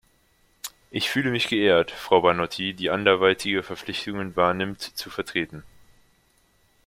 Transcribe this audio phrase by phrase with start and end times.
[0.89, 5.61] Ich fühle mich geehrt, Frau Banotti, die anderweitige Verpflichtungen wahrnimmt, zu vertreten.